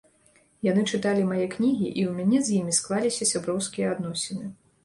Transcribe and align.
Яны 0.67 0.85
чыталі 0.91 1.27
мае 1.33 1.45
кнігі, 1.55 1.87
і 1.99 2.01
ў 2.09 2.11
мяне 2.21 2.39
з 2.47 2.57
імі 2.61 2.73
склаліся 2.81 3.29
сяброўскія 3.33 3.93
адносіны. 3.99 4.53